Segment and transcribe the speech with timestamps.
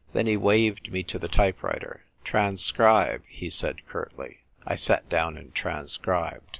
[0.13, 4.39] Then he waved me to the type writer." Tran scribe," he said curtly.
[4.65, 6.49] I sat down and transcribed.